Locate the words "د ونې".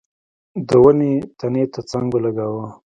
0.67-1.13